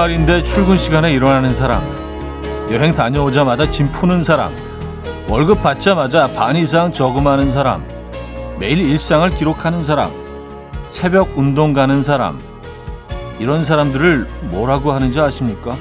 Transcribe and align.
주말인데 0.00 0.42
출근 0.44 0.78
시간에 0.78 1.12
일어나는 1.12 1.52
사람, 1.52 1.82
여행 2.70 2.94
다녀오자마자 2.94 3.70
짐 3.70 3.92
푸는 3.92 4.24
사람, 4.24 4.50
월급 5.28 5.62
받자마자 5.62 6.26
반 6.28 6.56
이상 6.56 6.90
저금하는 6.90 7.50
사람, 7.50 7.84
매일 8.58 8.80
일상을 8.80 9.28
기록하는 9.30 9.82
사람, 9.82 10.10
새벽 10.86 11.36
운동 11.36 11.74
가는 11.74 12.02
사람, 12.02 12.40
이런 13.38 13.62
사람들을 13.62 14.26
뭐라고 14.44 14.92
하는지 14.92 15.20
아십니까? 15.20 15.76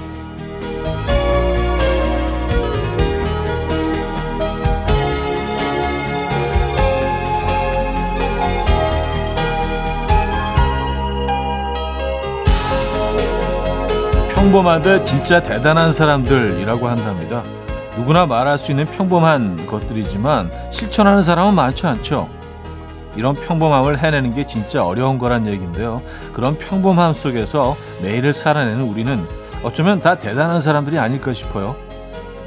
평범한데 14.39 15.03
진짜 15.03 15.43
대단한 15.43 15.91
사람들이라고 15.91 16.87
한답니다. 16.87 17.43
누구나 17.97 18.25
말할 18.25 18.57
수 18.57 18.71
있는 18.71 18.85
평범한 18.85 19.65
것들이지만 19.67 20.49
실천하는 20.71 21.23
사람은 21.23 21.53
많지 21.55 21.85
않죠. 21.85 22.29
이런 23.17 23.35
평범함을 23.35 23.99
해내는 23.99 24.33
게 24.33 24.45
진짜 24.45 24.85
어려운 24.85 25.19
거란 25.19 25.45
얘기인데요. 25.45 26.01
그런 26.31 26.57
평범함 26.57 27.15
속에서 27.15 27.75
매일을 28.01 28.33
살아내는 28.33 28.83
우리는 28.83 29.21
어쩌면 29.61 29.99
다 29.99 30.15
대단한 30.15 30.61
사람들이 30.61 30.97
아닐까 30.97 31.33
싶어요. 31.33 31.75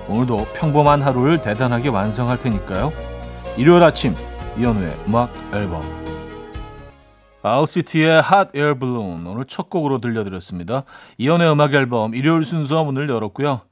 오늘도 0.09 0.47
평범한 0.55 1.03
하루를 1.03 1.43
대단하게 1.43 1.91
완성할 1.91 2.41
테니까요. 2.41 2.91
일요일 3.59 3.83
아침 3.83 4.17
이현우의 4.57 4.97
음악 5.09 5.31
앨범 5.53 6.02
Owl 7.43 7.63
City의 7.63 8.03
Hot 8.03 8.23
Air 8.23 8.55
Balloon 8.55 9.27
오늘 9.27 9.45
첫 9.45 9.69
곡으로 9.69 10.01
들려드렸습니다. 10.01 10.85
이현우의 11.19 11.51
음악 11.51 11.75
앨범 11.75 12.15
일요일 12.15 12.45
순서 12.45 12.85
문을 12.85 13.09
열었고요. 13.09 13.63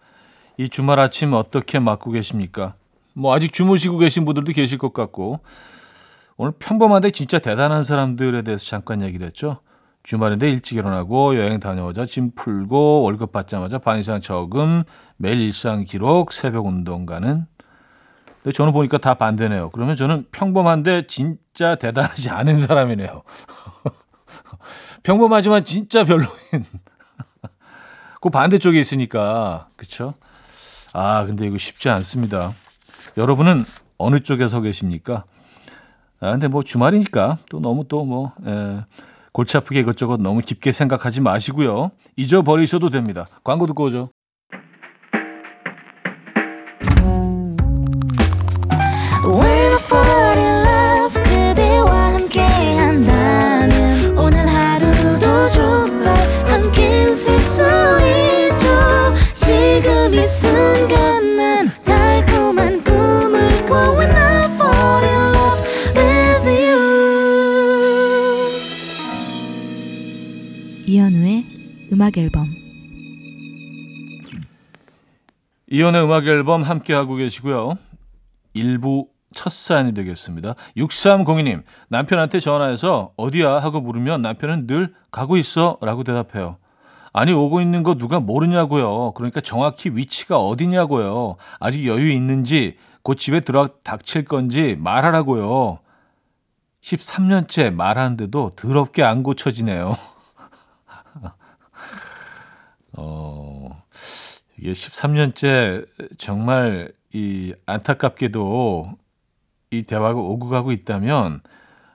이 0.58 0.68
주말 0.68 0.98
아침 0.98 1.32
어떻게 1.32 1.78
맞고 1.78 2.10
계십니까? 2.10 2.74
뭐 3.14 3.34
아직 3.34 3.52
주무시고 3.52 3.98
계신 3.98 4.24
분들도 4.24 4.52
계실 4.52 4.78
것 4.78 4.92
같고 4.92 5.40
오늘 6.36 6.52
평범한데 6.58 7.10
진짜 7.10 7.38
대단한 7.38 7.82
사람들에 7.82 8.42
대해서 8.42 8.64
잠깐 8.66 9.02
얘기를 9.02 9.26
했죠. 9.26 9.60
주말인데 10.02 10.50
일찍 10.50 10.78
일어나고 10.78 11.36
여행 11.36 11.60
다녀오자 11.60 12.06
짐 12.06 12.30
풀고 12.34 13.02
월급 13.02 13.32
받자마자 13.32 13.78
반 13.78 13.98
이상 13.98 14.20
저금 14.20 14.84
매일 15.18 15.38
일상 15.40 15.84
기록 15.84 16.32
새벽 16.32 16.66
운동 16.66 17.04
가는 17.04 17.46
근데 18.42 18.54
저는 18.54 18.72
보니까 18.72 18.98
다 18.98 19.14
반대네요. 19.14 19.70
그러면 19.70 19.96
저는 19.96 20.26
평범한데 20.32 21.06
진짜 21.06 21.74
대단하지 21.74 22.30
않은 22.30 22.58
사람이네요. 22.58 23.22
평범하지만 25.02 25.64
진짜 25.64 26.04
별로인. 26.04 26.28
그 28.20 28.30
반대쪽에 28.30 28.80
있으니까. 28.80 29.68
그쵸? 29.76 30.14
아, 30.92 31.24
근데 31.26 31.46
이거 31.46 31.58
쉽지 31.58 31.88
않습니다. 31.88 32.52
여러분은 33.16 33.64
어느 33.98 34.20
쪽에 34.20 34.48
서 34.48 34.60
계십니까? 34.60 35.24
아, 36.20 36.30
근데 36.32 36.48
뭐 36.48 36.62
주말이니까 36.62 37.38
또 37.48 37.60
너무 37.60 37.84
또 37.88 38.04
뭐, 38.04 38.32
에, 38.46 38.80
골치 39.32 39.56
아프게 39.56 39.80
이것저것 39.80 40.20
너무 40.20 40.40
깊게 40.40 40.72
생각하지 40.72 41.20
마시고요. 41.20 41.92
잊어버리셔도 42.16 42.90
됩니다. 42.90 43.26
광고 43.44 43.66
듣고 43.66 43.84
오죠. 43.84 44.10
이연의 75.80 76.04
음악 76.04 76.26
앨범 76.26 76.62
함께 76.62 76.92
하고 76.92 77.14
계시고요. 77.14 77.72
일부 78.52 79.08
첫 79.32 79.50
사연이 79.50 79.94
되겠습니다. 79.94 80.54
6302님, 80.76 81.62
남편한테 81.88 82.38
전화해서 82.38 83.14
어디야 83.16 83.60
하고 83.60 83.80
물으면 83.80 84.20
남편은 84.20 84.66
늘 84.66 84.92
가고 85.10 85.38
있어 85.38 85.78
라고 85.80 86.04
대답해요. 86.04 86.58
아니, 87.14 87.32
오고 87.32 87.62
있는 87.62 87.82
거 87.82 87.94
누가 87.94 88.20
모르냐고요. 88.20 89.12
그러니까 89.12 89.40
정확히 89.40 89.88
위치가 89.94 90.36
어디냐고요. 90.38 91.36
아직 91.60 91.86
여유 91.86 92.12
있는지, 92.12 92.76
곧 93.02 93.14
집에 93.14 93.40
들어 93.40 93.66
닥칠 93.82 94.26
건지 94.26 94.76
말하라고요. 94.78 95.78
13년째 96.82 97.72
말하는데도 97.72 98.50
더럽게 98.54 99.02
안 99.02 99.22
고쳐지네요. 99.22 99.96
어, 102.98 103.49
이게 104.60 104.72
13년째 104.72 105.86
정말 106.18 106.92
이 107.14 107.54
안타깝게도 107.64 108.92
이 109.70 109.82
대화가 109.84 110.20
오고 110.20 110.50
가고 110.50 110.70
있다면 110.72 111.40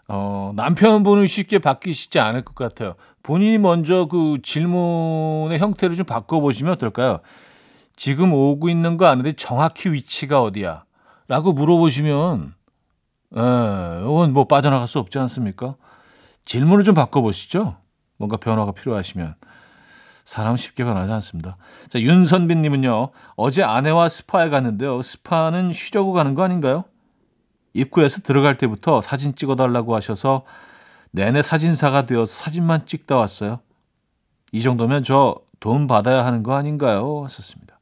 어, 0.08 0.52
남편분은 0.56 1.28
쉽게 1.28 1.60
바뀌시지 1.60 2.20
않을 2.20 2.44
것 2.44 2.56
같아요. 2.56 2.96
본인이 3.22 3.60
먼저 3.60 4.08
그 4.08 4.40
질문의 4.42 5.60
형태를 5.60 5.96
좀 5.96 6.06
바꿔보시면 6.08 6.74
어떨까요? 6.74 7.20
지금 7.96 8.34
오고 8.34 8.70
있는 8.70 8.98
거 8.98 9.06
아는데 9.06 9.34
정확히 9.34 9.92
위치가 9.92 10.42
어디야? 10.42 10.86
라고 11.28 11.54
물어보시면, 11.54 12.54
에, 13.36 13.40
예, 13.40 14.02
이건 14.02 14.34
뭐 14.34 14.46
빠져나갈 14.46 14.88
수 14.88 15.00
없지 15.00 15.18
않습니까? 15.20 15.76
질문을 16.46 16.84
좀 16.84 16.94
바꿔보시죠. 16.96 17.78
뭔가 18.18 18.38
변화가 18.38 18.74
필요하시면. 18.74 19.36
사람 20.26 20.58
쉽게 20.58 20.84
변하지 20.84 21.12
않습니다. 21.14 21.56
자, 21.90 22.00
윤선빈님은요, 22.00 23.10
어제 23.36 23.64
아내와 23.64 24.10
스파에 24.10 24.50
갔는데요. 24.50 25.02
스파는 25.02 25.72
쉬려고 25.72 26.12
가는 26.14 26.36
거 26.36 26.44
아닌가요? 26.44 26.84
입구에서 27.74 28.22
들어갈 28.22 28.56
때부터 28.56 29.02
사진 29.02 29.36
찍어달라고 29.36 29.96
하셔서 29.96 30.44
내내 31.12 31.42
사진사가 31.42 32.06
되어서 32.06 32.34
사진만 32.34 32.86
찍다 32.86 33.16
왔어요. 33.16 33.60
이 34.52 34.62
정도면 34.62 35.04
저 35.04 35.46
돈 35.66 35.88
받아야 35.88 36.24
하는 36.26 36.44
거 36.44 36.56
아닌가요? 36.56 37.24
하셨습니다. 37.24 37.80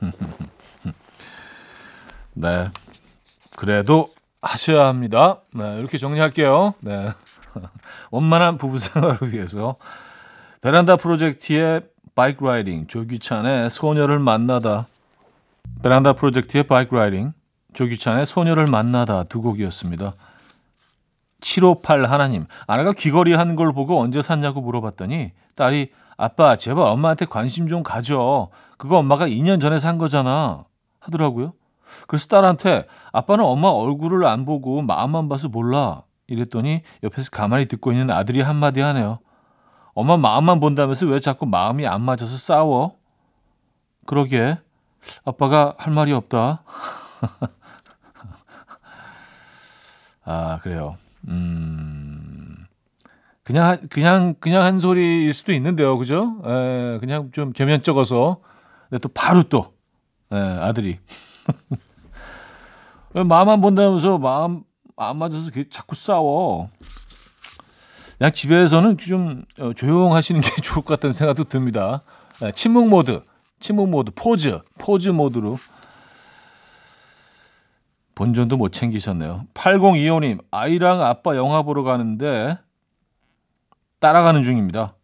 네. 2.34 2.70
그래도 3.56 4.12
하셔야 4.40 4.86
합니다. 4.86 5.40
네, 5.52 5.80
이렇게 5.80 5.98
정리할게요. 5.98 6.74
네. 6.78 7.12
원만한 8.12 8.56
부부 8.56 8.78
생활을 8.78 9.32
위해서 9.32 9.76
베란다 10.60 10.96
프로젝트의 10.96 11.82
Bike 12.14 12.44
Riding, 12.44 12.86
조규찬의 12.86 13.70
소녀를 13.70 14.18
만나다. 14.18 14.88
베란다 15.82 16.12
프로젝트의 16.12 16.64
Bike 16.64 16.94
Riding, 16.94 17.32
조규찬의 17.72 18.26
소녀를 18.26 18.66
만나다 18.66 19.24
두 19.24 19.40
곡이었습니다. 19.40 20.14
758 21.40 22.04
하나님, 22.04 22.44
아내가 22.66 22.92
귀걸이 22.92 23.32
한 23.32 23.56
걸 23.56 23.72
보고 23.72 23.98
언제 23.98 24.20
샀냐고 24.20 24.60
물어봤더니 24.60 25.32
딸이 25.56 25.92
아빠 26.18 26.56
제발 26.56 26.86
엄마한테 26.88 27.24
관심 27.24 27.66
좀 27.66 27.82
가져. 27.82 28.50
그거 28.76 28.98
엄마가 28.98 29.26
2년 29.26 29.62
전에 29.62 29.78
산 29.78 29.96
거잖아. 29.96 30.64
하더라고요. 30.98 31.54
그래서 32.06 32.26
딸한테 32.26 32.86
아빠는 33.12 33.42
엄마 33.44 33.68
얼굴을 33.68 34.26
안 34.26 34.44
보고 34.44 34.82
마음만 34.82 35.30
봐서 35.30 35.48
몰라. 35.48 36.02
이랬더니 36.26 36.82
옆에서 37.02 37.30
가만히 37.30 37.64
듣고 37.64 37.92
있는 37.92 38.10
아들이 38.10 38.42
한마디 38.42 38.80
하네요. 38.80 39.20
엄마 39.94 40.16
마음만 40.16 40.60
본다면서 40.60 41.06
왜 41.06 41.20
자꾸 41.20 41.46
마음이 41.46 41.86
안 41.86 42.02
맞아서 42.02 42.36
싸워? 42.36 42.96
그러게. 44.06 44.58
아빠가 45.24 45.74
할 45.78 45.92
말이 45.92 46.12
없다. 46.12 46.62
아, 50.24 50.58
그래요. 50.62 50.96
음. 51.28 52.66
그냥, 53.42 53.80
그냥, 53.90 54.34
그냥 54.38 54.62
한 54.62 54.78
소리일 54.78 55.34
수도 55.34 55.52
있는데요. 55.52 55.98
그죠? 55.98 56.40
에, 56.44 56.98
그냥 56.98 57.30
좀 57.32 57.52
개면적어서. 57.52 58.40
근데 58.88 59.00
또 59.00 59.08
바로 59.08 59.42
또, 59.44 59.72
에, 60.32 60.36
아들이. 60.36 60.98
마음만 63.12 63.60
본다면서 63.60 64.18
마음 64.18 64.62
안 64.96 65.16
맞아서 65.16 65.50
자꾸 65.70 65.94
싸워. 65.94 66.68
그냥 68.20 68.32
집에서는 68.32 68.98
좀 68.98 69.44
어, 69.58 69.72
조용하시는 69.72 70.42
게 70.42 70.48
좋을 70.60 70.84
것 70.84 70.94
같다는 70.94 71.14
생각도 71.14 71.44
듭니다. 71.44 72.02
네, 72.42 72.52
침묵 72.52 72.86
모드, 72.86 73.22
침묵 73.60 73.88
모드, 73.88 74.12
pause, 74.14 74.58
pause 74.76 75.08
모드로. 75.08 75.56
본전도 78.14 78.58
못 78.58 78.74
챙기셨네요. 78.74 79.46
8025님, 79.54 80.44
아이랑 80.50 81.00
아빠 81.00 81.34
영화 81.34 81.62
보러 81.62 81.82
가는데 81.82 82.58
따라가는 84.00 84.42
중입니다. 84.42 84.94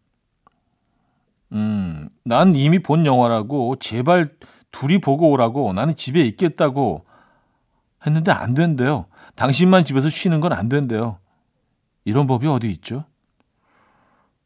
음, 1.53 2.09
난 2.23 2.53
이미 2.55 2.77
본 2.77 3.07
영화라고 3.07 3.77
제발 3.79 4.29
둘이 4.71 4.99
보고 4.99 5.31
오라고 5.31 5.73
나는 5.73 5.95
집에 5.95 6.21
있겠다고 6.21 7.03
했는데 8.05 8.31
안 8.31 8.53
된대요. 8.53 9.07
당신만 9.33 9.85
집에서 9.85 10.07
쉬는 10.07 10.39
건 10.39 10.53
안 10.53 10.69
된대요. 10.69 11.17
이런 12.07 12.25
법이 12.25 12.47
어디 12.47 12.71
있죠? 12.71 13.03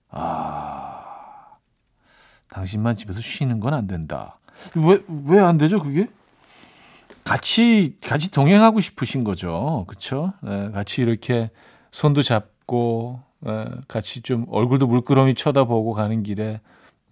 아, 0.09 1.57
당신만 2.49 2.95
집에서 2.95 3.21
쉬는 3.21 3.59
건 3.59 3.73
안 3.75 3.85
된다. 3.85 4.39
왜, 4.75 4.99
왜 5.27 5.39
안 5.39 5.57
되죠, 5.59 5.79
그게? 5.79 6.09
같이, 7.23 7.97
같이 8.01 8.31
동행하고 8.31 8.81
싶으신 8.81 9.23
거죠. 9.23 9.85
그쵸? 9.87 10.33
네, 10.41 10.71
같이 10.71 11.03
이렇게 11.03 11.51
손도 11.91 12.23
잡고, 12.23 13.21
네, 13.41 13.65
같이 13.87 14.21
좀 14.21 14.47
얼굴도 14.49 14.87
물끄러미 14.87 15.35
쳐다보고 15.35 15.93
가는 15.93 16.23
길에, 16.23 16.61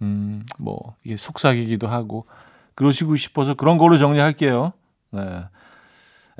음, 0.02 0.44
뭐, 0.58 0.96
이게 1.04 1.16
속삭이기도 1.16 1.86
하고, 1.86 2.26
그러시고 2.74 3.14
싶어서 3.14 3.54
그런 3.54 3.78
걸로 3.78 3.98
정리할게요. 3.98 4.72
네. 5.12 5.44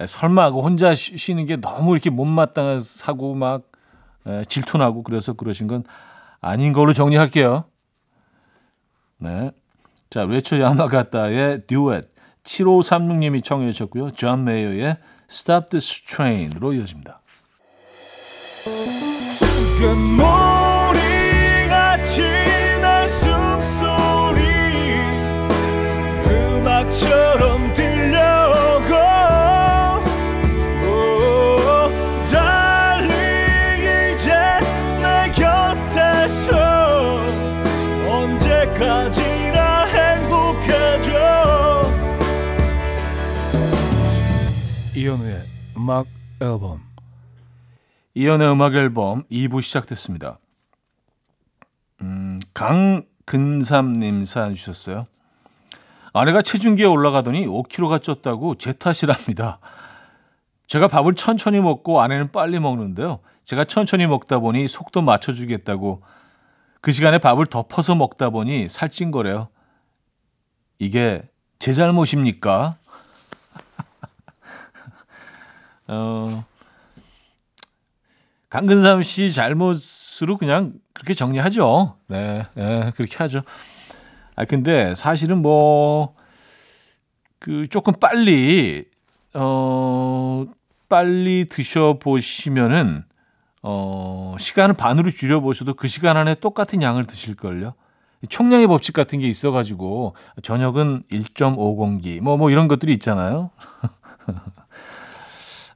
설마 0.04 0.50
그 0.50 0.60
혼자 0.60 0.94
쉬는 0.96 1.46
게 1.46 1.56
너무 1.56 1.92
이렇게 1.92 2.10
못마땅하고 2.10 3.34
막 3.34 3.62
에, 3.62 3.69
질투나고 4.48 5.02
그래서 5.02 5.32
그러신 5.32 5.66
건 5.66 5.84
아닌 6.40 6.72
걸로 6.72 6.92
정리할게요. 6.92 7.64
네. 9.18 9.50
자, 10.08 10.24
레이첼 10.24 10.60
야마가타의 10.60 11.66
듀엣 11.66 12.08
7536님이 12.44 13.44
청해 13.44 13.70
주셨고요. 13.72 14.12
존 14.12 14.44
메이어의 14.44 14.96
Stop 15.30 15.68
This 15.68 16.02
Train으로 16.02 16.72
이어집니다. 16.72 17.20
숨소리 23.10 24.40
음악처럼 26.24 27.69
이현우의 45.10 45.42
음악 45.76 46.06
앨범 46.40 46.80
이연의 48.14 48.52
음악 48.52 48.74
앨범 48.76 49.24
2부 49.24 49.60
시작됐습니다. 49.60 50.38
음, 52.00 52.38
강근삼님 52.54 54.24
사연 54.24 54.54
주셨어요. 54.54 55.08
아내가 56.12 56.42
체중계에 56.42 56.86
올라가더니 56.86 57.44
5kg가 57.46 58.00
쪘다고 58.00 58.56
제 58.56 58.72
탓이랍니다. 58.72 59.58
제가 60.68 60.86
밥을 60.86 61.14
천천히 61.14 61.60
먹고 61.60 62.00
아내는 62.00 62.30
빨리 62.30 62.60
먹는데요. 62.60 63.18
제가 63.44 63.64
천천히 63.64 64.06
먹다 64.06 64.38
보니 64.38 64.68
속도 64.68 65.02
맞춰주겠다고 65.02 66.02
그 66.80 66.92
시간에 66.92 67.18
밥을 67.18 67.46
덮어서 67.46 67.96
먹다 67.96 68.30
보니 68.30 68.68
살찐 68.68 69.10
거래요. 69.10 69.48
이게 70.78 71.22
제 71.58 71.72
잘못입니까? 71.72 72.79
어, 75.90 76.44
강근삼 78.48 79.02
씨 79.02 79.32
잘못으로 79.32 80.38
그냥 80.38 80.74
그렇게 80.92 81.14
정리하죠. 81.14 81.96
네, 82.08 82.46
네 82.54 82.90
그렇게 82.96 83.16
하죠. 83.18 83.42
아 84.36 84.44
근데 84.44 84.94
사실은 84.94 85.42
뭐 85.42 86.14
그 87.40 87.66
조금 87.68 87.94
빨리 87.98 88.84
어 89.34 90.44
빨리 90.88 91.46
드셔 91.46 91.98
보시면은 91.98 93.04
어 93.62 94.36
시간을 94.38 94.76
반으로 94.76 95.10
줄여 95.10 95.40
보셔도 95.40 95.74
그 95.74 95.88
시간 95.88 96.16
안에 96.16 96.36
똑같은 96.36 96.82
양을 96.82 97.06
드실 97.06 97.34
걸요. 97.34 97.74
총량의 98.28 98.66
법칙 98.66 98.94
같은 98.94 99.18
게 99.18 99.28
있어 99.28 99.50
가지고 99.50 100.14
저녁은 100.42 101.04
1.5공기 101.10 102.20
뭐뭐 102.20 102.36
뭐 102.36 102.50
이런 102.50 102.68
것들이 102.68 102.92
있잖아요. 102.94 103.50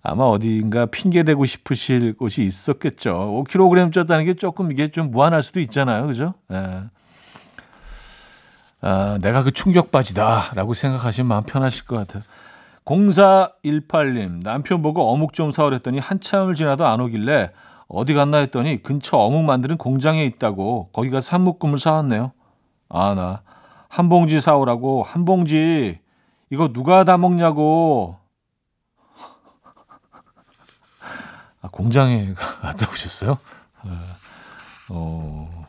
아마 0.04 0.24
어딘가 0.24 0.86
핑계대고 0.86 1.44
싶으실 1.46 2.14
곳이 2.14 2.42
있었겠죠. 2.44 3.44
5kg 3.48 3.90
쪘다는 3.90 4.26
게 4.26 4.34
조금 4.34 4.70
이게 4.70 4.88
좀 4.88 5.10
무한할 5.10 5.42
수도 5.42 5.58
있잖아요. 5.60 6.06
그죠? 6.06 6.34
예. 6.52 6.82
아, 8.80 9.18
내가 9.20 9.42
그 9.42 9.50
충격받이다라고 9.50 10.74
생각하시면 10.74 11.26
마음 11.26 11.42
편하실 11.44 11.86
것 11.86 11.96
같아요. 11.96 12.22
0418님, 12.84 14.42
남편 14.42 14.82
보고 14.82 15.10
어묵 15.10 15.32
좀 15.32 15.50
사오랬더니 15.50 15.98
한참을 15.98 16.54
지나도 16.54 16.86
안 16.86 17.00
오길래 17.00 17.50
어디 17.88 18.14
갔나 18.14 18.38
했더니 18.38 18.82
근처 18.82 19.16
어묵 19.16 19.44
만드는 19.44 19.78
공장에 19.78 20.24
있다고 20.26 20.90
거기 20.92 21.10
가서 21.10 21.26
산묶음을 21.30 21.78
사왔네요. 21.78 22.32
아, 22.90 23.14
나 23.14 23.42
한 23.94 24.08
봉지 24.08 24.40
사오라고 24.40 25.04
한 25.04 25.24
봉지 25.24 26.00
이거 26.50 26.72
누가 26.72 27.04
다 27.04 27.16
먹냐고 27.16 28.16
아, 31.64 31.68
공장에 31.72 32.34
갔다 32.60 32.90
오셨어요? 32.90 33.38
어, 34.90 35.66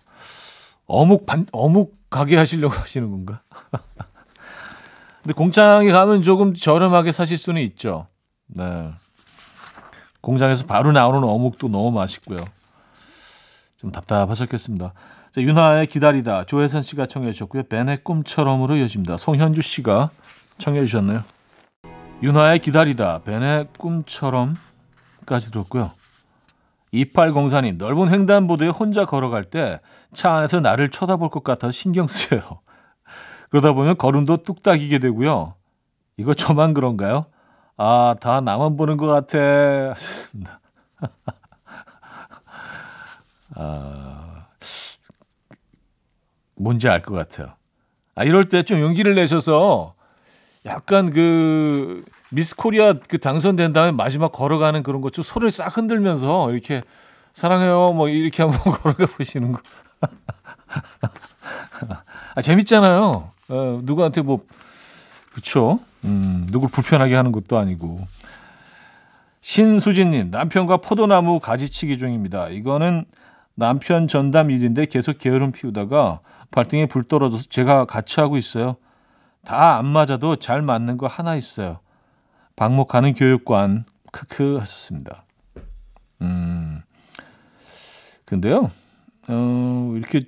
어묵 0.87 1.25
반, 1.25 1.45
어묵 1.53 2.09
가게 2.09 2.35
하시려고 2.35 2.75
하시는 2.75 3.09
건가? 3.09 3.41
근데 5.23 5.33
공장에 5.33 5.89
가면 5.91 6.21
조금 6.21 6.53
저렴하게 6.53 7.13
사실 7.13 7.37
수는 7.37 7.61
있죠. 7.61 8.07
네. 8.47 8.91
공장에서 10.19 10.65
바로 10.65 10.91
나오는 10.91 11.23
어묵도 11.23 11.69
너무 11.69 11.91
맛있고요. 11.91 12.43
좀 13.77 13.91
답답하셨겠습니다. 13.91 14.93
자, 15.31 15.41
윤하의 15.41 15.87
기다리다 15.87 16.43
조혜선 16.43 16.81
씨가 16.83 17.05
청해 17.05 17.31
주셨고요. 17.31 17.63
벤의 17.63 18.03
꿈처럼으로 18.03 18.75
이어집니다. 18.75 19.15
송현주 19.15 19.61
씨가 19.61 20.09
청해 20.57 20.85
주셨네요. 20.85 21.23
윤하의 22.21 22.59
기다리다 22.59 23.19
벤의 23.19 23.67
꿈처럼 23.77 24.55
까지 25.25 25.51
들었고요. 25.51 25.91
2804님, 26.93 27.77
넓은 27.77 28.11
횡단보도에 28.13 28.69
혼자 28.69 29.05
걸어갈 29.05 29.43
때 29.43 29.79
차 30.13 30.31
안에서 30.35 30.61
나를 30.61 30.91
쳐다볼 30.91 31.29
것 31.29 31.43
같아서 31.43 31.71
신경 31.71 32.07
쓰여요. 32.07 32.61
그러다 33.51 33.73
보면 33.73 33.97
걸음도 33.97 34.37
뚝딱이게 34.37 34.99
되고요. 34.99 35.55
이거 36.17 36.33
저만 36.33 36.73
그런가요? 36.73 37.25
아, 37.75 38.15
다 38.21 38.39
나만 38.39 38.77
보는 38.77 38.95
것 38.95 39.07
같아. 39.07 39.37
하셨습니다. 39.93 40.61
아, 43.55 44.45
뭔지 46.55 46.87
알 46.89 47.01
것 47.01 47.13
같아요. 47.13 47.53
아, 48.15 48.23
이럴 48.23 48.47
때 48.47 48.63
좀 48.63 48.79
용기를 48.79 49.15
내셔서 49.15 49.95
약간 50.65 51.11
그 51.11 52.03
미스 52.35 52.53
코리아 52.53 52.93
그 53.07 53.17
당선된 53.17 53.71
다음에 53.71 53.91
마지막 53.91 54.33
걸어가는 54.33 54.83
그런 54.83 54.99
것좀 54.99 55.23
소리를 55.23 55.51
싹 55.51 55.77
흔들면서 55.77 56.51
이렇게 56.51 56.83
사랑해요 57.31 57.93
뭐 57.93 58.09
이렇게 58.09 58.43
한번 58.43 58.59
걸어가 58.75 59.05
보시는 59.05 59.53
거. 59.53 59.61
아, 62.35 62.41
재밌잖아요. 62.41 63.31
어, 63.47 63.79
누구한테 63.83 64.21
뭐 64.21 64.45
그쵸? 65.33 65.79
음, 66.03 66.45
누굴 66.51 66.69
불편하게 66.69 67.15
하는 67.15 67.31
것도 67.31 67.57
아니고. 67.57 68.05
신수진님 69.39 70.31
남편과 70.31 70.77
포도나무 70.77 71.39
가지치기 71.39 71.97
중입니다. 71.97 72.49
이거는 72.49 73.05
남편 73.53 74.09
전담 74.09 74.51
일인데 74.51 74.87
계속 74.87 75.19
게으름 75.19 75.53
피우다가 75.53 76.19
발등에 76.51 76.87
불 76.87 77.03
떨어져서 77.03 77.43
제가 77.49 77.85
같이 77.85 78.19
하고 78.19 78.35
있어요. 78.37 78.75
다 79.45 79.77
안 79.77 79.85
맞아도 79.85 80.35
잘 80.35 80.61
맞는 80.61 80.97
거 80.97 81.07
하나 81.07 81.35
있어요. 81.35 81.79
방목하는 82.55 83.13
교육관 83.13 83.85
크크 84.11 84.57
하셨습니다. 84.59 85.23
음. 86.21 86.81
근데요. 88.25 88.71
어, 89.27 89.93
이렇게 89.95 90.23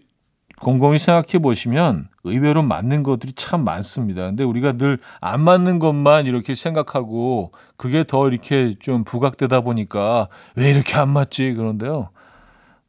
곰곰이 0.59 0.97
생각해 0.97 1.39
보시면 1.39 2.09
의외로 2.23 2.63
맞는 2.63 3.03
것들이 3.03 3.33
참 3.33 3.63
많습니다. 3.63 4.25
근데 4.25 4.43
우리가 4.43 4.73
늘 4.73 4.97
안 5.21 5.41
맞는 5.41 5.79
것만 5.79 6.25
이렇게 6.25 6.55
생각하고 6.55 7.51
그게 7.77 8.03
더 8.03 8.27
이렇게 8.27 8.75
좀 8.79 9.03
부각되다 9.03 9.61
보니까 9.61 10.27
왜 10.55 10.69
이렇게 10.71 10.95
안 10.95 11.09
맞지? 11.09 11.53
그런데요. 11.53 12.09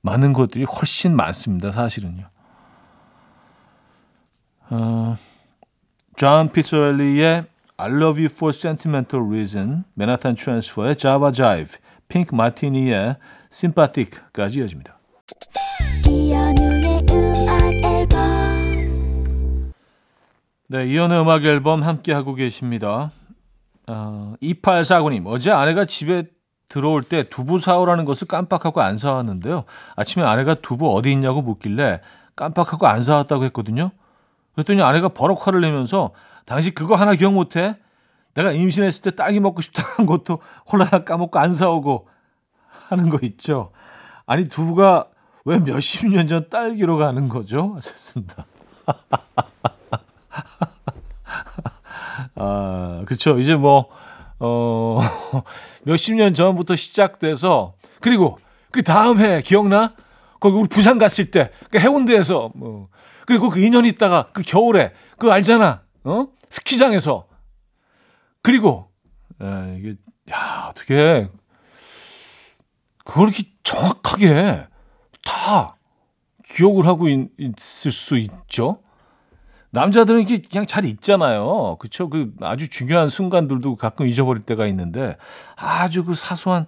많은 0.00 0.33
것들이 0.33 0.64
훨씬 0.64 1.14
많습니다. 1.14 1.71
사실은요. 1.71 2.25
어, 4.71 5.16
존 6.16 6.50
피자렐리의 6.50 7.44
I 7.80 7.88
Love 7.92 8.18
You 8.18 8.28
for 8.28 8.52
Sentimental 8.52 9.25
Reason, 9.25 9.85
맨하탄 9.94 10.35
트랜스퍼의 10.35 10.97
Java 10.97 11.32
Jive, 11.32 11.78
핑크 12.08 12.35
마티니의 12.35 13.14
Sympathic까지 13.52 14.58
이어집니다. 14.58 14.99
네, 20.70 20.87
이연의 20.87 21.20
음악 21.20 21.44
앨범 21.44 21.85
함께 21.85 22.12
하고 22.12 22.35
계십니다. 22.35 23.12
어, 23.87 24.35
2849님, 24.42 25.23
어제 25.26 25.52
아내가 25.52 25.85
집에 25.85 26.25
들어올 26.68 27.04
때 27.04 27.28
두부 27.28 27.61
사오라는 27.61 28.04
것을 28.06 28.26
깜빡하고 28.26 28.80
안 28.80 28.97
사왔는데요. 28.97 29.62
아침에 29.94 30.25
아내가 30.25 30.54
두부 30.54 30.92
어디 30.92 31.12
있냐고 31.12 31.42
묻길래 31.42 32.00
깜빡하고 32.35 32.88
안 32.88 33.02
사왔다고 33.02 33.44
했거든요. 33.44 33.92
그랬더니 34.56 34.82
아내가 34.82 35.11
버럭 35.11 35.47
화를 35.47 35.61
내면서 35.61 36.11
당신 36.48 36.72
그거 36.74 36.96
하나 36.96 37.14
기억 37.14 37.34
못해? 37.34 37.76
내가 38.34 38.50
임신했을 38.52 39.02
때 39.02 39.10
딸기 39.14 39.38
먹고 39.38 39.60
싶다는 39.62 40.06
것도 40.08 40.40
홀라당 40.72 41.04
까먹고 41.04 41.38
안 41.38 41.52
사오고 41.52 42.08
하는 42.88 43.10
거 43.10 43.18
있죠. 43.22 43.70
아니 44.26 44.48
두부가 44.48 45.08
왜 45.44 45.58
몇십 45.58 46.08
년 46.08 46.26
전 46.26 46.48
딸기로 46.48 46.96
가는 46.96 47.28
거죠? 47.28 47.74
하셨습니다. 47.76 48.46
아, 52.34 53.02
그쵸. 53.06 53.38
이제 53.38 53.54
뭐, 53.54 53.88
어, 54.38 55.00
몇십 55.84 56.14
년 56.16 56.34
전부터 56.34 56.76
시작돼서, 56.76 57.74
그리고 58.00 58.38
그 58.70 58.82
다음 58.82 59.20
해, 59.20 59.42
기억나? 59.42 59.94
거기 60.40 60.56
우리 60.56 60.68
부산 60.68 60.98
갔을 60.98 61.30
때, 61.30 61.50
그 61.70 61.78
해운대에서, 61.78 62.52
뭐, 62.54 62.88
그리고 63.26 63.50
그 63.50 63.60
2년 63.60 63.86
있다가 63.86 64.28
그 64.32 64.42
겨울에, 64.42 64.92
그거 65.18 65.32
알잖아. 65.32 65.82
어? 66.04 66.26
스키장에서. 66.50 67.28
그리고, 68.42 68.90
에, 69.40 69.76
이게, 69.78 69.96
야, 70.32 70.68
어떻게, 70.70 71.28
그걸 73.04 73.28
이렇게 73.28 73.44
정확하게 73.62 74.66
다 75.24 75.76
기억을 76.46 76.86
하고 76.86 77.08
있, 77.08 77.30
있을 77.38 77.92
수 77.92 78.18
있죠? 78.18 78.82
남자들은 79.70 80.20
이게 80.20 80.38
그냥 80.38 80.66
잘 80.66 80.84
있잖아요. 80.84 81.76
그쵸? 81.78 82.08
그 82.08 82.32
아주 82.40 82.68
중요한 82.68 83.08
순간들도 83.08 83.76
가끔 83.76 84.06
잊어버릴 84.06 84.42
때가 84.44 84.66
있는데 84.68 85.16
아주 85.56 86.04
그 86.04 86.14
사소한, 86.14 86.66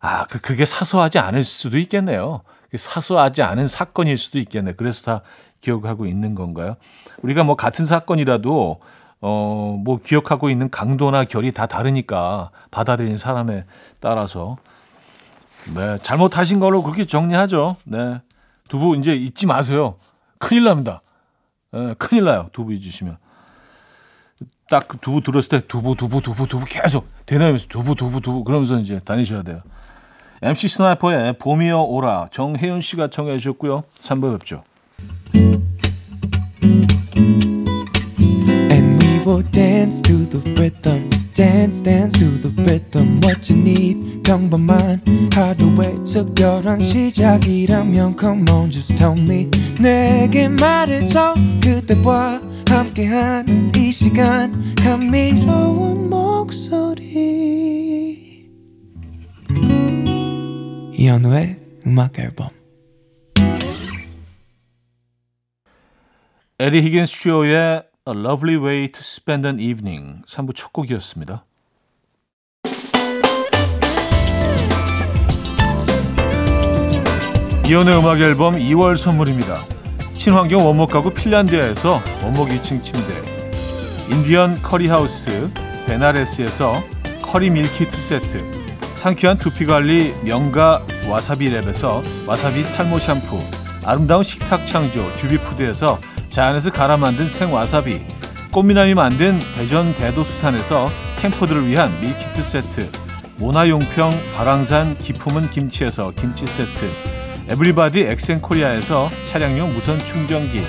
아, 0.00 0.24
그, 0.24 0.40
그게 0.40 0.64
사소하지 0.64 1.18
않을 1.18 1.44
수도 1.44 1.78
있겠네요. 1.78 2.40
사소하지 2.74 3.42
않은 3.42 3.68
사건일 3.68 4.16
수도 4.16 4.38
있겠네. 4.38 4.72
그래서 4.72 5.02
다 5.02 5.20
기억하고 5.60 6.06
있는 6.06 6.34
건가요? 6.34 6.76
우리가 7.22 7.44
뭐 7.44 7.54
같은 7.54 7.84
사건이라도 7.84 8.80
어, 9.22 9.80
뭐 9.84 9.98
기억하고 9.98 10.48
있는 10.48 10.70
강도나 10.70 11.24
결이 11.24 11.52
다 11.52 11.66
다르니까 11.66 12.50
받아들이는 12.70 13.18
사람에 13.18 13.66
따라서 14.00 14.56
네, 15.74 15.98
잘못하신 16.02 16.58
걸로 16.58 16.82
그렇게 16.82 17.04
정리하죠. 17.04 17.76
네. 17.84 18.22
두부 18.68 18.96
이제 18.96 19.14
잊지 19.14 19.46
마세요. 19.46 19.96
큰일 20.38 20.64
납니다. 20.64 21.02
네, 21.72 21.94
큰일 21.98 22.24
나요. 22.24 22.48
두부 22.52 22.72
잊으시면. 22.72 23.18
딱그 24.70 24.98
두부 24.98 25.20
들었을 25.20 25.48
때 25.50 25.66
두부 25.66 25.96
두부 25.96 26.22
두부 26.22 26.46
두부 26.46 26.64
계속 26.64 27.08
대나면서 27.26 27.66
두부 27.68 27.96
두부 27.96 28.20
두부 28.20 28.44
그러면서 28.44 28.78
이제 28.78 29.00
다니셔야 29.04 29.42
돼요. 29.42 29.60
MC 30.42 30.68
스나이퍼의 30.68 31.34
봄이여 31.38 31.82
오라 31.82 32.28
정혜윤 32.32 32.80
씨가 32.80 33.08
청해 33.08 33.38
주셨고요. 33.38 33.84
3부 33.98 34.38
뵙죠. 34.38 34.64
Will 39.26 39.44
dance 39.52 40.00
to 40.02 40.26
the 40.26 40.40
rhythm. 40.54 41.08
Dance, 41.34 41.80
dance 41.82 42.18
to 42.18 42.26
the 42.40 42.50
rhythm. 42.64 43.20
What 43.22 43.52
you 43.52 43.60
need, 43.60 44.22
평범한 44.24 45.02
하루의 45.32 46.02
특별한 46.04 46.80
시작이라면 46.80 48.16
Come 48.18 48.50
on, 48.50 48.70
just 48.72 48.96
tell 48.96 49.16
me. 49.16 49.48
내게 49.78 50.48
말해줘. 50.48 51.34
그대와 51.62 52.40
함께한 52.66 53.72
이 53.76 53.92
시간. 53.92 54.74
감미로운 54.82 56.10
목소리. 56.10 57.79
이현우의 61.00 61.56
음악 61.86 62.18
앨범. 62.18 62.50
에디 66.58 66.82
히긴스 66.82 67.22
트리오의 67.22 67.56
A 68.06 68.14
Lovely 68.14 68.62
Way 68.62 68.92
to 68.92 68.98
Spend 69.00 69.48
an 69.48 69.58
Evening 69.58 70.20
3부 70.26 70.54
첫 70.54 70.74
곡이었습니다. 70.74 71.46
이현우의 77.66 77.98
음악 77.98 78.20
앨범 78.20 78.56
2월 78.56 78.98
선물입니다. 78.98 79.64
친환경 80.18 80.66
원목 80.66 80.90
가구 80.90 81.14
핀란드에서 81.14 82.02
원목 82.22 82.50
2층 82.50 82.82
침대 82.82 83.22
인디언 84.12 84.60
커리하우스 84.60 85.50
베나레스에서 85.86 86.82
커리 87.22 87.48
밀키트 87.48 87.90
세트 87.90 88.69
상쾌한 88.94 89.38
두피관리 89.38 90.14
명가 90.24 90.84
와사비랩에서 91.08 92.02
와사비 92.26 92.64
탈모 92.76 92.98
샴푸 92.98 93.42
아름다운 93.84 94.22
식탁 94.22 94.66
창조 94.66 95.04
주비푸드에서 95.16 95.98
자연에서 96.28 96.70
갈아 96.70 96.96
만든 96.96 97.28
생와사비 97.28 98.00
꽃미남이 98.52 98.94
만든 98.94 99.38
대전 99.54 99.94
대도수산에서 99.94 100.88
캠퍼들을 101.20 101.66
위한 101.66 101.90
밀키트 102.00 102.42
세트 102.42 102.90
모나용평 103.38 104.12
발왕산 104.36 104.98
기 104.98 105.11
품은 105.11 105.50
김치에서 105.50 106.12
김치 106.14 106.46
세트 106.46 107.10
에브리바디 107.48 108.02
엑센코리아에서 108.02 109.10
차량용 109.26 109.70
무선 109.70 109.98
충전기 110.00 110.62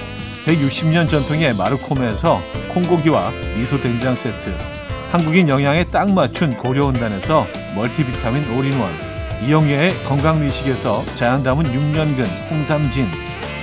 160년 0.46 1.10
전통의 1.10 1.56
마르코메에서 1.56 2.42
콩고기와 2.74 3.32
미소된장 3.58 4.16
세트 4.16 4.71
한국인 5.12 5.50
영양에 5.50 5.84
딱 5.84 6.10
맞춘 6.10 6.56
고려은단에서 6.56 7.46
멀티비타민 7.75 8.50
올인원 8.58 8.89
이영애의 9.46 10.06
건강미식에서 10.06 11.03
자연 11.15 11.44
담은 11.44 11.65
6년근 11.65 12.50
홍삼진 12.50 13.08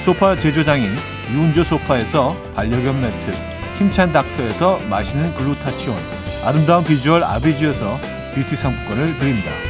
소파 0.04 0.36
제조장인 0.36 0.90
유운조 1.32 1.64
소파에서 1.64 2.36
반려견 2.54 3.00
매트 3.00 3.32
힘찬 3.78 4.12
닥터에서 4.12 4.78
마시는 4.90 5.34
글루타치온 5.36 5.96
아름다운 6.44 6.84
비주얼 6.84 7.24
아비주에서 7.24 7.98
뷰티 8.34 8.54
상품권을 8.54 9.18
드립니다. 9.18 9.67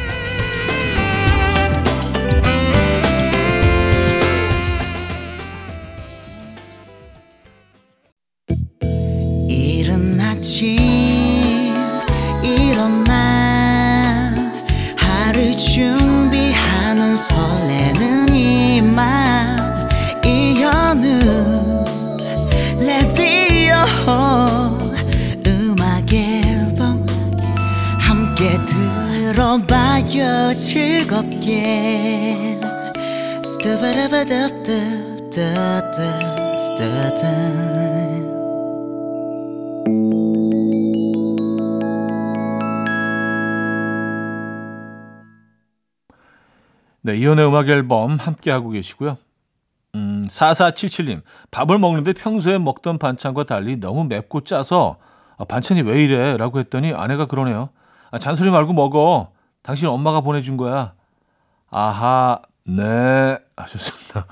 네, 47.09 47.17
이혼의 47.17 47.49
음악 47.49 47.71
앨범 47.71 48.17
함께하고 48.17 48.69
계시고요. 48.69 49.17
음, 49.95 50.27
4477님, 50.29 51.23
밥을 51.51 51.79
먹는데 51.79 52.13
평소에 52.13 52.59
먹던 52.59 52.99
반찬과 52.99 53.45
달리 53.45 53.77
너무 53.81 54.05
맵고 54.05 54.43
짜서 54.43 54.99
아, 55.39 55.47
반찬이 55.47 55.81
왜 55.81 56.03
이래? 56.03 56.37
라고 56.37 56.59
했더니 56.59 56.93
아내가 56.93 57.25
그러네요. 57.25 57.71
아, 58.11 58.19
잔소리 58.19 58.51
말고 58.51 58.75
먹어. 58.75 59.33
당신 59.63 59.89
엄마가 59.89 60.21
보내준 60.21 60.59
거야. 60.59 60.93
아하, 61.71 62.43
네. 62.67 63.39
하셨습니다. 63.57 64.27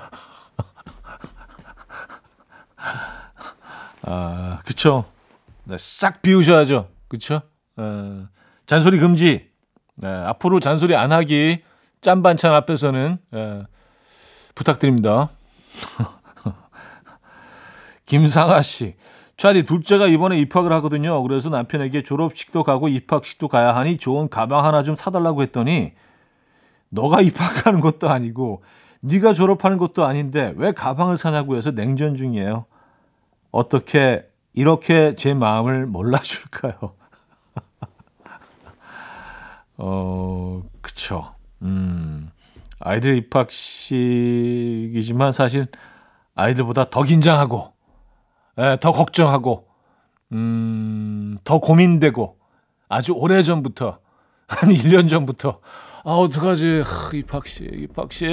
아, 4.03 4.59
그쵸. 4.67 5.07
네, 5.65 5.79
싹 5.79 6.21
비우셔야죠. 6.21 6.91
그쵸? 7.09 7.41
에, 7.79 7.83
잔소리 8.67 8.99
금지. 8.99 9.49
네, 9.95 10.09
앞으로 10.09 10.61
잔소리 10.61 10.95
안 10.95 11.13
하기. 11.13 11.63
짠 12.07 12.23
반찬 12.23 12.55
앞에서는 12.55 13.19
예, 13.35 13.67
부탁드립니다. 14.55 15.31
김상아 18.07 18.63
씨. 18.63 18.95
차디 19.37 19.65
둘째가 19.65 20.07
이번에 20.07 20.39
입학을 20.39 20.73
하거든요. 20.75 21.21
그래서 21.25 21.49
남편에게 21.49 22.05
졸업식도 22.05 22.63
가고 22.63 22.87
입학식도 22.87 23.49
가야 23.49 23.75
하니 23.75 23.97
좋은 23.97 24.29
가방 24.29 24.65
하나 24.65 24.85
좀 24.85 24.95
사달라고 24.95 25.43
했더니 25.43 25.95
너가 26.91 27.23
입학하는 27.27 27.81
것도 27.81 28.09
아니고 28.09 28.63
네가 29.01 29.35
졸업하는 29.35 29.77
것도 29.77 30.07
아닌데 30.07 30.55
왜 30.59 30.71
가방을 30.71 31.17
사냐고 31.17 31.57
해서 31.57 31.73
냉전 31.73 32.15
중이에요. 32.15 32.67
어떻게 33.51 34.25
이렇게 34.55 35.17
제 35.17 35.35
마음을 35.35 35.87
몰라줄까요? 35.87 36.95
어, 39.79 40.63
그쵸. 40.81 41.36
음, 41.63 42.31
아이들 42.81 43.17
입학식이지만 43.19 43.73
사실 45.33 45.67
아이들보다 46.35 46.91
더 46.91 47.03
긴장하고, 47.03 47.73
예, 48.59 48.77
더 48.81 48.93
걱정하고, 48.93 49.67
음, 50.33 51.39
더 51.45 51.59
고민되고, 51.61 52.39
아주 52.89 53.13
오래 53.13 53.43
전부터, 53.43 53.99
한 54.49 54.71
1년 54.71 55.09
전부터, 55.09 55.61
아, 56.05 56.11
어떡하지, 56.11 56.83
하, 56.85 57.11
입학식, 57.17 57.67
입학식. 57.73 58.29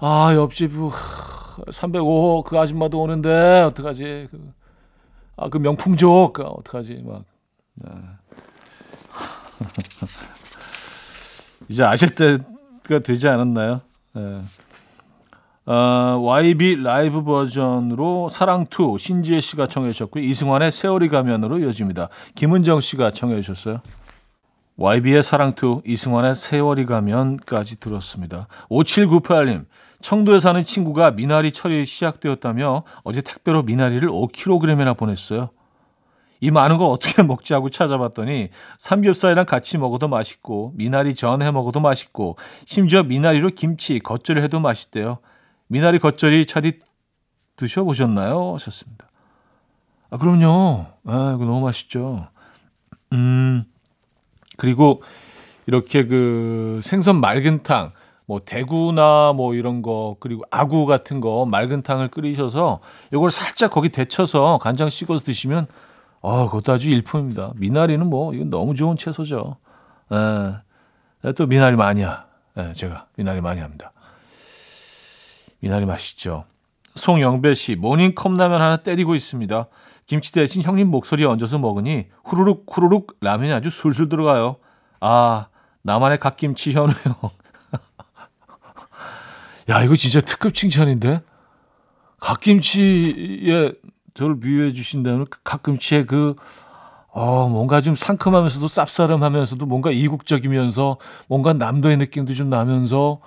아, 0.00 0.32
옆집, 0.34 0.72
305호 0.72 2.44
그 2.44 2.58
아줌마도 2.58 3.00
오는데, 3.00 3.62
어떡하지, 3.62 4.28
그, 4.30 4.52
아, 5.36 5.48
그 5.48 5.58
명품족, 5.58 6.32
그 6.32 6.42
어떡하지, 6.42 7.04
막. 7.06 7.24
네. 7.74 7.90
이제 11.68 11.82
아실 11.84 12.14
때가 12.14 12.98
되지 13.02 13.28
않았나요? 13.28 13.80
네. 14.12 14.42
어, 15.66 16.18
YB 16.22 16.82
라이브 16.82 17.24
버전으로 17.24 18.28
사랑2 18.30 18.98
신지혜 18.98 19.40
씨가 19.40 19.66
청해 19.66 19.92
주셨고요. 19.92 20.22
이승환의 20.22 20.70
세월이 20.70 21.08
가면으로 21.08 21.58
이어집니다. 21.58 22.08
김은정 22.34 22.82
씨가 22.82 23.10
청해 23.10 23.40
주셨어요. 23.40 23.80
YB의 24.76 25.22
사랑2 25.22 25.82
이승환의 25.86 26.34
세월이 26.34 26.84
가면까지 26.84 27.80
들었습니다. 27.80 28.46
5798님 28.68 29.64
청도에 30.02 30.40
사는 30.40 30.62
친구가 30.62 31.12
미나리 31.12 31.50
철이 31.50 31.86
시작되었다며 31.86 32.82
어제 33.04 33.22
택배로 33.22 33.62
미나리를 33.62 34.06
5kg이나 34.06 34.96
보냈어요. 34.96 35.48
이 36.44 36.50
많은 36.50 36.76
걸 36.76 36.88
어떻게 36.90 37.22
먹지 37.24 37.54
하고 37.54 37.70
찾아봤더니 37.70 38.50
삼겹살이랑 38.78 39.46
같이 39.46 39.78
먹어도 39.78 40.08
맛있고 40.08 40.72
미나리 40.76 41.14
전 41.14 41.40
해 41.40 41.50
먹어도 41.50 41.80
맛있고 41.80 42.36
심지어 42.66 43.02
미나리로 43.02 43.50
김치 43.50 43.98
겉절이 43.98 44.42
해도 44.42 44.60
맛있대요. 44.60 45.18
미나리 45.68 45.98
겉절이 45.98 46.44
차디 46.44 46.80
드셔보셨나요? 47.56 48.54
하셨습니다. 48.54 49.08
아 50.10 50.18
그럼요. 50.18 50.84
아 51.06 51.32
이거 51.34 51.46
너무 51.46 51.62
맛있죠. 51.62 52.28
음 53.14 53.64
그리고 54.58 55.02
이렇게 55.66 56.06
그 56.06 56.78
생선 56.82 57.20
맑은탕 57.22 57.92
뭐 58.26 58.40
대구나 58.44 59.32
뭐 59.34 59.54
이런 59.54 59.80
거 59.80 60.16
그리고 60.20 60.42
아구 60.50 60.84
같은 60.84 61.22
거 61.22 61.46
맑은탕을 61.46 62.08
끓이셔서 62.08 62.80
이걸 63.14 63.30
살짝 63.30 63.70
거기 63.70 63.88
데쳐서 63.88 64.58
간장 64.60 64.90
찍어서 64.90 65.24
드시면 65.24 65.68
어 66.26 66.46
그것도 66.46 66.72
아주 66.72 66.88
일품입니다. 66.88 67.52
미나리는 67.56 68.06
뭐 68.06 68.32
이건 68.32 68.48
너무 68.48 68.74
좋은 68.74 68.96
채소죠. 68.96 69.58
예. 70.10 71.32
또 71.32 71.46
미나리 71.46 71.76
마니아. 71.76 72.24
예, 72.56 72.72
제가 72.72 73.08
미나리 73.16 73.42
마니아입니다. 73.42 73.92
미나리 75.60 75.84
맛있죠. 75.84 76.46
송영배 76.94 77.52
씨 77.52 77.74
모닝 77.74 78.14
컵라면 78.14 78.62
하나 78.62 78.78
때리고 78.78 79.14
있습니다. 79.14 79.66
김치 80.06 80.32
대신 80.32 80.62
형님 80.62 80.88
목소리 80.88 81.26
얹어서 81.26 81.58
먹으니 81.58 82.06
후루룩 82.24 82.64
후루룩 82.72 83.18
라면이 83.20 83.52
아주 83.52 83.68
술술 83.68 84.08
들어가요. 84.08 84.56
아 85.00 85.48
나만의 85.82 86.20
갓김치 86.20 86.72
현우 86.72 86.88
형. 86.88 87.30
야, 89.68 89.82
이거 89.82 89.94
진짜 89.94 90.22
특급 90.22 90.54
칭찬인데? 90.54 91.20
갓김치에 92.18 93.74
저를 94.14 94.40
비유해 94.40 94.72
주신다면 94.72 95.26
그 95.28 95.38
갓김치의 95.42 96.06
그, 96.06 96.34
어, 97.08 97.48
뭔가 97.48 97.80
좀 97.80 97.94
상큼하면서도 97.96 98.66
쌉싸름하면서도 98.66 99.66
뭔가 99.66 99.90
이국적이면서 99.90 100.98
뭔가 101.28 101.52
남도의 101.52 101.96
느낌도 101.98 102.34
좀 102.34 102.50
나면서 102.50 103.20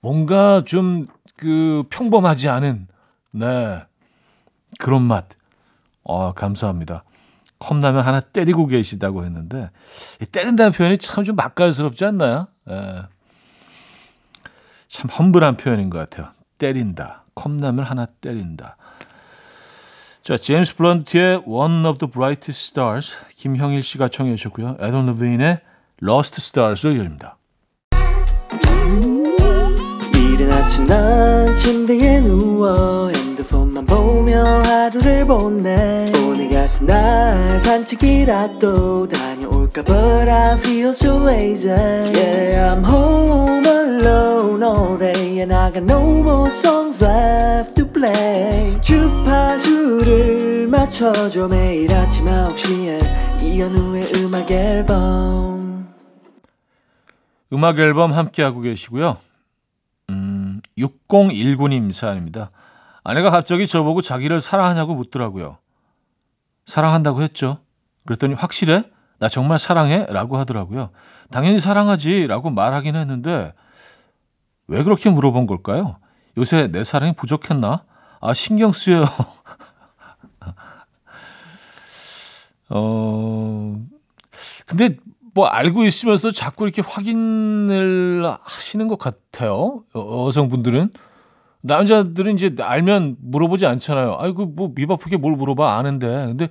뭔가 0.00 0.62
좀 0.66 1.06
그 1.36 1.84
평범하지 1.90 2.48
않은, 2.48 2.88
네. 3.32 3.82
그런 4.78 5.02
맛. 5.02 5.26
어, 6.02 6.32
감사합니다. 6.32 7.04
컵라면 7.58 8.04
하나 8.04 8.20
때리고 8.20 8.66
계시다고 8.66 9.24
했는데, 9.24 9.70
때린다는 10.32 10.72
표현이 10.72 10.98
참 10.98 11.24
좀 11.24 11.36
맛깔스럽지 11.36 12.04
않나요? 12.04 12.48
예. 12.70 13.02
참 14.86 15.10
험불한 15.10 15.56
표현인 15.56 15.90
것 15.90 15.98
같아요. 15.98 16.32
때린다. 16.58 17.24
컵라면 17.34 17.84
하나 17.84 18.06
때린다. 18.06 18.76
자, 20.26 20.36
제임스 20.36 20.74
블런트의 20.74 21.44
One 21.46 21.86
of 21.86 21.98
the 21.98 22.10
Brightest 22.10 22.70
Stars 22.70 23.14
김형일 23.36 23.84
씨가 23.84 24.08
청해 24.08 24.34
주셨고요. 24.34 24.76
에던 24.80 25.06
레빈의 25.06 25.60
Lost 26.02 26.38
Stars로 26.40 26.94
이어집니다. 26.94 27.38
이른 30.16 30.52
아침 30.52 30.84
난 30.86 31.54
침대에 31.54 32.22
누워 32.22 33.08
핸드폰만 33.10 33.86
보며 33.86 34.62
하루를 34.64 35.24
보내 35.28 36.10
오늘 36.16 36.50
같은 36.50 36.86
날 36.88 37.60
산책이라도 37.60 39.06
다녀올까 39.06 39.25
But 39.84 40.28
I 40.28 40.56
feel 40.56 40.94
so 40.94 41.18
lazy 41.18 41.68
Yeah 41.68 42.72
I'm 42.72 42.82
home 42.82 43.66
alone 43.66 44.62
all 44.62 44.96
day 44.96 45.40
And 45.40 45.52
I 45.52 45.70
got 45.70 45.82
no 45.82 46.00
more 46.22 46.50
songs 46.50 47.04
left 47.04 47.74
to 47.76 47.86
play 47.86 48.80
주파수를 48.80 50.68
맞춰줘 50.68 51.48
매일 51.48 51.92
아침 51.92 52.24
9시에 52.24 53.42
이현우의 53.42 54.12
음악 54.16 54.50
앨범 54.50 55.94
음악 57.52 57.78
앨범 57.78 58.12
함께하고 58.12 58.60
계시고요. 58.60 59.18
음, 60.10 60.60
6019님 60.78 61.92
사연입니다. 61.92 62.50
아내가 63.04 63.30
갑자기 63.30 63.68
저보고 63.68 64.02
자기를 64.02 64.40
사랑하냐고 64.40 64.94
묻더라고요. 64.94 65.58
사랑한다고 66.64 67.22
했죠. 67.22 67.58
그랬더니 68.06 68.34
확실해? 68.34 68.84
나 69.18 69.28
정말 69.28 69.58
사랑해? 69.58 70.06
라고 70.08 70.36
하더라고요. 70.38 70.90
당연히 71.30 71.60
사랑하지 71.60 72.26
라고 72.26 72.50
말하긴 72.50 72.96
했는데 72.96 73.52
왜 74.68 74.82
그렇게 74.82 75.10
물어본 75.10 75.46
걸까요? 75.46 75.96
요새 76.36 76.68
내 76.68 76.84
사랑이 76.84 77.14
부족했나? 77.14 77.84
아, 78.20 78.34
신경 78.34 78.72
쓰여요. 78.72 79.04
어, 82.68 83.76
근데 84.66 84.96
뭐 85.34 85.46
알고 85.46 85.84
있으면서 85.84 86.30
자꾸 86.32 86.64
이렇게 86.64 86.82
확인을 86.82 88.24
하시는 88.40 88.88
것 88.88 88.98
같아요. 88.98 89.84
여- 89.94 90.26
여성분들은. 90.26 90.90
남자들은 91.60 92.34
이제 92.34 92.54
알면 92.60 93.16
물어보지 93.20 93.66
않잖아요. 93.66 94.16
아이고, 94.18 94.46
뭐, 94.46 94.72
입 94.78 94.90
아프게 94.90 95.16
뭘 95.16 95.34
물어봐 95.36 95.76
아는데. 95.76 96.06
근데 96.26 96.48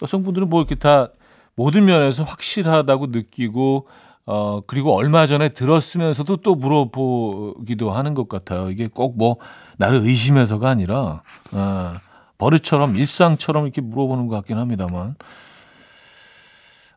여성분들은 0.00 0.48
뭐 0.48 0.60
이렇게 0.60 0.76
다 0.76 1.08
모든 1.54 1.84
면에서 1.84 2.24
확실하다고 2.24 3.08
느끼고, 3.08 3.88
어, 4.24 4.60
그리고 4.66 4.94
얼마 4.94 5.26
전에 5.26 5.50
들었으면서도 5.50 6.38
또 6.38 6.54
물어보기도 6.54 7.90
하는 7.90 8.14
것 8.14 8.28
같아요. 8.28 8.70
이게 8.70 8.86
꼭 8.86 9.18
뭐, 9.18 9.36
나를 9.78 10.00
의심해서가 10.00 10.68
아니라, 10.68 11.22
어, 11.52 11.94
버릇처럼, 12.38 12.96
일상처럼 12.96 13.64
이렇게 13.64 13.80
물어보는 13.80 14.28
것 14.28 14.36
같긴 14.36 14.58
합니다만. 14.58 15.16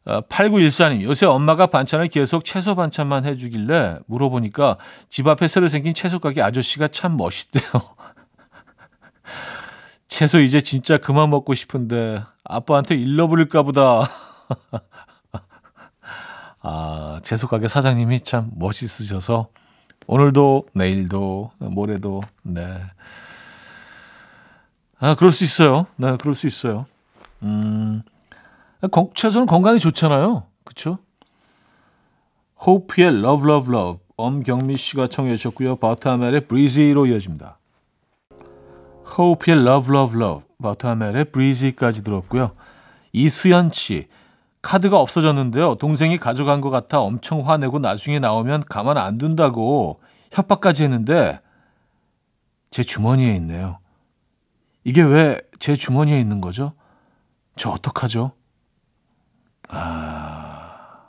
아, 0.08 0.22
8914님, 0.22 1.02
요새 1.02 1.26
엄마가 1.26 1.68
반찬을 1.68 2.10
계속 2.10 2.46
채소 2.46 2.76
반찬만 2.76 3.26
해주길래 3.26 4.00
물어보니까 4.06 4.78
집 5.10 5.28
앞에 5.28 5.48
새로 5.48 5.68
생긴 5.68 5.96
채소 5.96 6.20
가게 6.20 6.44
아저씨가 6.44 6.90
참 6.90 7.18
멋있대요. 7.18 7.64
채소 10.08 10.42
이제 10.42 10.62
진짜 10.62 11.00
그만 11.00 11.32
먹고 11.32 11.56
싶은데 11.56 12.22
아빠한테 12.44 12.94
일러버릴까 12.96 13.64
보다. 13.64 14.04
아, 16.62 17.18
채소 17.24 17.48
가게 17.48 17.68
사장님이 17.68 18.22
참 18.22 18.50
멋있으셔서 18.56 19.50
오늘도 20.08 20.68
내일도 20.74 21.52
모레도 21.60 22.22
네. 22.44 22.82
아, 25.00 25.16
그럴 25.16 25.32
수 25.32 25.44
있어요. 25.44 25.88
네, 25.98 26.16
그럴 26.18 26.34
수 26.36 26.48
있어요. 26.48 26.86
음. 27.44 28.02
건- 28.92 29.10
채소는 29.16 29.46
건강에 29.48 29.78
좋잖아요. 29.78 30.44
그렇죠? 30.64 31.00
호피의 32.66 33.10
Love 33.10 33.50
Love 33.50 33.76
Love 33.76 34.00
엄경미 34.18 34.78
씨가 34.78 35.08
청해 35.08 35.36
주셨고요. 35.38 35.76
바타멜의 35.76 36.48
브리지로 36.48 37.06
이어집니다. 37.08 37.60
호피의 39.18 39.58
Love 39.60 39.96
Love 39.96 40.20
Love 40.22 40.46
바타멜의 40.62 41.26
브리지까지 41.32 42.04
들었고요. 42.04 42.52
이수연 43.14 43.72
씨 43.74 44.08
카드가 44.66 45.00
없어졌는데요. 45.00 45.76
동생이 45.76 46.18
가져간 46.18 46.60
것 46.62 46.70
같아 46.72 47.00
엄청 47.00 47.48
화내고 47.48 47.80
나중에 47.80 48.20
나오면 48.20 48.64
가만 48.68 48.98
안 48.98 49.18
둔다고 49.18 50.02
협박까지 50.32 50.84
했는데 50.84 51.40
제 52.72 52.84
주머니에 52.84 53.36
있네요. 53.36 53.80
이게 54.84 55.02
왜 55.02 55.40
제 55.60 55.76
주머니에 55.76 56.20
있는 56.20 56.42
거죠? 56.42 56.74
저 57.56 57.72
어떡하죠? 57.72 58.34
아, 59.70 61.02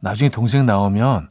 나중에 0.00 0.28
동생 0.30 0.66
나오면 0.66 1.30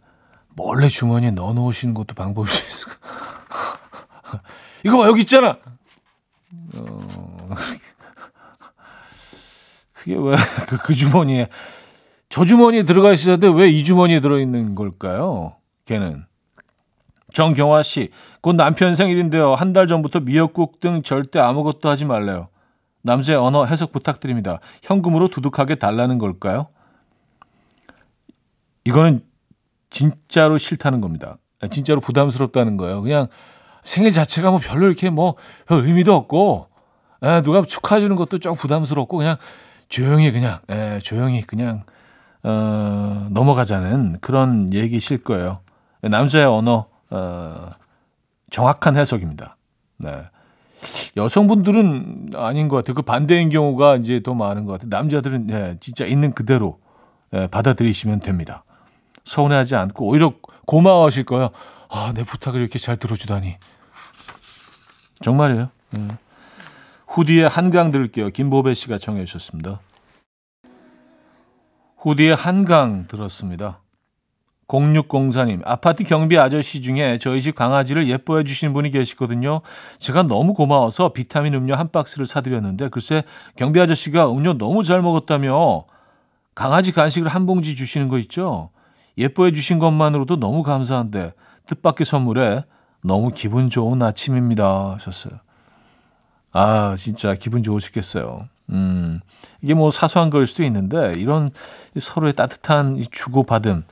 몰래 0.49 0.87
주머니에 0.87 1.31
넣어 1.31 1.53
놓으시는 1.53 1.93
것도 1.93 2.15
방법일 2.15 2.49
수 2.49 2.65
있을 2.65 2.87
것 2.87 2.99
이거 4.85 4.97
봐, 4.97 5.07
여기 5.07 5.21
있잖아! 5.21 5.57
어, 6.75 7.49
그게 10.05 10.15
왜, 10.15 10.35
그, 10.69 10.77
그 10.77 10.93
주머니에, 10.93 11.49
저 12.29 12.45
주머니에 12.45 12.83
들어가 12.83 13.13
돼. 13.15 13.47
왜이 13.47 13.83
주머니에 13.83 14.19
들어 14.19 14.39
있는 14.39 14.75
걸까요? 14.75 15.55
걔는. 15.85 16.25
정경화 17.33 17.81
씨, 17.83 18.11
곧 18.41 18.53
남편 18.55 18.95
생일인데요. 18.95 19.55
한 19.55 19.73
달 19.73 19.87
전부터 19.87 20.21
미역국 20.21 20.79
등 20.79 21.01
절대 21.01 21.39
아무것도 21.39 21.89
하지 21.89 22.05
말래요. 22.05 22.49
남자의 23.01 23.37
언어 23.37 23.65
해석 23.65 23.91
부탁드립니다. 23.91 24.59
현금으로 24.83 25.27
두둑하게 25.27 25.75
달라는 25.75 26.17
걸까요? 26.17 26.67
이거는 28.85 29.21
진짜로 29.89 30.57
싫다는 30.57 31.01
겁니다. 31.01 31.37
진짜로 31.71 31.99
부담스럽다는 31.99 32.77
거예요. 32.77 33.01
그냥 33.01 33.27
생일 33.83 34.11
자체가 34.11 34.51
뭐 34.51 34.59
별로 34.59 34.85
이렇게 34.85 35.09
뭐별 35.09 35.85
의미도 35.85 36.13
없고, 36.13 36.69
에, 37.23 37.41
누가 37.41 37.63
축하해 37.63 38.01
주는 38.01 38.15
것도 38.15 38.39
좀 38.39 38.55
부담스럽고, 38.55 39.17
그냥 39.17 39.37
조용히 39.89 40.31
그냥, 40.31 40.59
에, 40.69 40.99
조용히 40.99 41.41
그냥, 41.41 41.83
어, 42.43 43.27
넘어가자는 43.31 44.17
그런 44.21 44.73
얘기실 44.73 45.23
거예요. 45.23 45.59
남자의 46.01 46.45
언어, 46.45 46.87
어, 47.09 47.71
정확한 48.51 48.95
해석입니다. 48.95 49.57
네. 49.97 50.11
여성분들은 51.17 52.31
아닌 52.35 52.67
것 52.67 52.77
같아요. 52.77 52.93
그 52.95 53.01
반대인 53.01 53.49
경우가 53.49 53.97
이제 53.97 54.21
더 54.21 54.33
많은 54.33 54.65
것 54.65 54.73
같아요. 54.73 54.89
남자들은 54.89 55.49
예, 55.49 55.77
진짜 55.79 56.05
있는 56.05 56.33
그대로 56.33 56.79
예, 57.33 57.47
받아들이시면 57.47 58.19
됩니다. 58.19 58.63
서운해하지 59.23 59.75
않고 59.75 60.05
오히려 60.05 60.33
고마워하실 60.65 61.25
거예요. 61.25 61.49
아, 61.89 62.11
내 62.13 62.23
부탁을 62.23 62.59
이렇게 62.59 62.77
잘 62.77 62.97
들어주다니. 62.97 63.57
정말이에요. 65.21 65.69
예. 65.97 66.07
후디의 67.15 67.47
한강 67.47 67.91
들을게요. 67.91 68.29
김보배 68.31 68.73
씨가 68.73 68.97
청해 68.97 69.23
주셨습니다. 69.23 69.79
후디의 71.97 72.35
한강 72.35 73.07
들었습니다. 73.07 73.79
0604님, 74.67 75.61
아파트 75.63 76.03
경비 76.03 76.37
아저씨 76.37 76.81
중에 76.81 77.17
저희 77.19 77.41
집 77.41 77.55
강아지를 77.55 78.09
예뻐해 78.09 78.43
주시는 78.43 78.73
분이 78.73 78.91
계시거든요. 78.91 79.61
제가 79.97 80.23
너무 80.23 80.53
고마워서 80.53 81.13
비타민 81.13 81.53
음료 81.53 81.75
한 81.75 81.89
박스를 81.89 82.25
사드렸는데, 82.25 82.89
글쎄, 82.89 83.23
경비 83.55 83.79
아저씨가 83.79 84.29
음료 84.29 84.57
너무 84.57 84.83
잘 84.83 85.01
먹었다며 85.01 85.85
강아지 86.53 86.91
간식을 86.91 87.29
한 87.29 87.45
봉지 87.45 87.75
주시는 87.75 88.09
거 88.09 88.19
있죠? 88.19 88.71
예뻐해 89.17 89.53
주신 89.53 89.79
것만으로도 89.79 90.35
너무 90.35 90.63
감사한데, 90.63 91.31
뜻밖의 91.67 92.05
선물에 92.05 92.65
너무 93.01 93.31
기분 93.33 93.69
좋은 93.69 94.03
아침입니다. 94.03 94.95
하셨어요. 94.95 95.44
아, 96.57 96.95
진짜 96.97 97.33
기분 97.35 97.63
좋으시겠어요. 97.63 98.47
음, 98.69 99.19
이게 99.61 99.73
뭐 99.73 99.91
사소한 99.91 100.29
걸 100.29 100.47
수도 100.47 100.63
있는데, 100.63 101.13
이런 101.17 101.49
서로의 101.99 102.31
따뜻한 102.31 102.95
이 102.95 103.05
주고받음, 103.11 103.83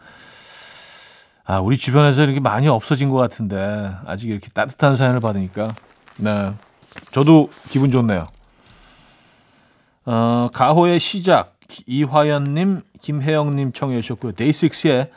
아, 1.43 1.60
우리 1.60 1.78
주변에서 1.78 2.23
이렇게 2.23 2.39
많이 2.39 2.69
없어진 2.69 3.10
것 3.10 3.17
같은데, 3.17 3.91
아직 4.06 4.30
이렇게 4.30 4.47
따뜻한 4.47 4.95
사연을 4.95 5.19
받으니까, 5.19 5.76
네. 6.15 6.54
저도 7.12 7.49
기분 7.69 7.91
좋네요. 7.91 8.28
어, 10.06 10.49
가호의 10.54 11.02
시작, 11.02 11.58
이화연님, 11.86 12.82
김혜영님 13.02 13.73
청해 13.73 13.99
주셨고요. 13.99 14.32
데이식스의 14.32 15.12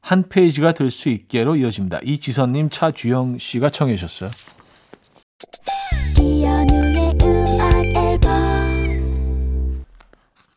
한 0.00 0.28
페이지가 0.28 0.70
될 0.72 0.92
수 0.92 1.08
있게로 1.08 1.56
이어집니다. 1.56 1.98
이지선님, 2.04 2.70
차주영 2.70 3.38
씨가 3.38 3.70
청해 3.70 3.96
주셨어요. 3.96 4.30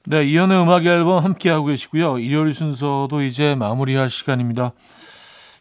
네, 0.08 0.24
이현의 0.24 0.62
음악 0.62 0.86
앨범 0.86 1.24
함께 1.24 1.50
하고 1.50 1.66
계시고요. 1.66 2.20
일요일 2.20 2.54
순서도 2.54 3.24
이제 3.24 3.56
마무리할 3.56 4.12
시간입니다. 4.12 4.72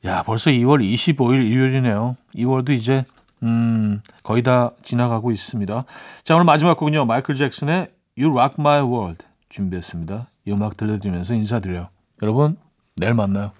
야, 0.04 0.22
벌써 0.22 0.50
2월 0.50 0.84
25일 0.84 1.50
일요일이네요. 1.50 2.16
2월도 2.36 2.70
이제 2.70 3.06
음, 3.42 4.02
거의 4.22 4.42
다 4.42 4.72
지나가고 4.82 5.30
있습니다. 5.30 5.84
자, 6.24 6.34
오늘 6.34 6.44
마지막 6.44 6.76
곡은요. 6.76 7.06
마이클 7.06 7.36
잭슨의 7.36 7.88
You 8.18 8.32
Rock 8.32 8.56
My 8.58 8.82
World 8.82 9.24
준비했습니다. 9.48 10.28
이 10.44 10.52
음악 10.52 10.76
들려드리면서 10.76 11.34
인사드려요. 11.34 11.88
여러분, 12.22 12.58
내일 12.96 13.14
만나요. 13.14 13.52